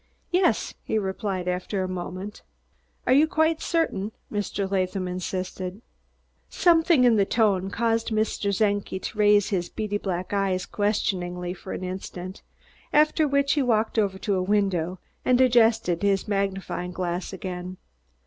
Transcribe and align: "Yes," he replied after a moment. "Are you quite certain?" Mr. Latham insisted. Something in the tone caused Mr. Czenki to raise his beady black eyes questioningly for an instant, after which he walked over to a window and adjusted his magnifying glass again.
"Yes," 0.31 0.73
he 0.83 0.97
replied 0.97 1.47
after 1.47 1.83
a 1.83 1.87
moment. 1.87 2.41
"Are 3.05 3.13
you 3.13 3.27
quite 3.27 3.61
certain?" 3.61 4.11
Mr. 4.33 4.67
Latham 4.71 5.07
insisted. 5.07 5.79
Something 6.49 7.03
in 7.03 7.17
the 7.17 7.23
tone 7.25 7.69
caused 7.69 8.09
Mr. 8.09 8.51
Czenki 8.51 8.97
to 8.99 9.17
raise 9.19 9.49
his 9.49 9.69
beady 9.69 9.99
black 9.99 10.33
eyes 10.33 10.65
questioningly 10.65 11.53
for 11.53 11.71
an 11.73 11.83
instant, 11.83 12.41
after 12.91 13.27
which 13.27 13.53
he 13.53 13.61
walked 13.61 13.99
over 13.99 14.17
to 14.17 14.33
a 14.37 14.41
window 14.41 14.97
and 15.23 15.39
adjusted 15.39 16.01
his 16.01 16.27
magnifying 16.27 16.93
glass 16.93 17.31
again. 17.31 17.77